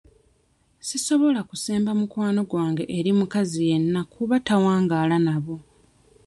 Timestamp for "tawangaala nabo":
4.47-5.55